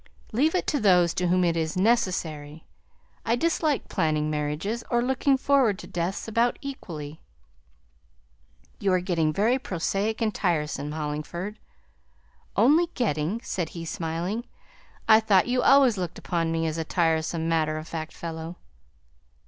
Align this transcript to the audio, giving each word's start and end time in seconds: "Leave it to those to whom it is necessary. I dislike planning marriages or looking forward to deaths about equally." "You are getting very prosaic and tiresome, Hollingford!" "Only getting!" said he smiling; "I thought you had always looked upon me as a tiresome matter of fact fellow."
"Leave 0.31 0.55
it 0.55 0.65
to 0.65 0.79
those 0.79 1.13
to 1.13 1.27
whom 1.27 1.43
it 1.43 1.55
is 1.55 1.77
necessary. 1.77 2.65
I 3.23 3.35
dislike 3.35 3.87
planning 3.87 4.31
marriages 4.31 4.83
or 4.89 5.03
looking 5.03 5.37
forward 5.37 5.77
to 5.77 5.85
deaths 5.85 6.27
about 6.27 6.57
equally." 6.59 7.21
"You 8.79 8.93
are 8.93 8.99
getting 8.99 9.31
very 9.31 9.59
prosaic 9.59 10.19
and 10.19 10.33
tiresome, 10.33 10.93
Hollingford!" 10.93 11.59
"Only 12.55 12.87
getting!" 12.95 13.41
said 13.43 13.69
he 13.77 13.85
smiling; 13.85 14.45
"I 15.07 15.19
thought 15.19 15.47
you 15.47 15.61
had 15.61 15.69
always 15.69 15.99
looked 15.99 16.17
upon 16.17 16.51
me 16.51 16.65
as 16.65 16.79
a 16.79 16.83
tiresome 16.83 17.47
matter 17.47 17.77
of 17.77 17.87
fact 17.87 18.11
fellow." 18.11 18.55